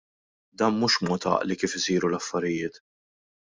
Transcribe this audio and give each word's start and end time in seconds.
Dan 0.61 0.77
mhux 0.83 0.95
mod 1.09 1.27
għaqli 1.33 1.59
kif 1.65 1.77
isiru 1.81 2.11
l-affarijiet. 2.13 2.83